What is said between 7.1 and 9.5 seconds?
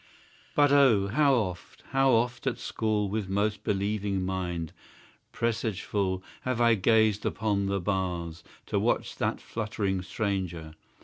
upon the bars, To watch that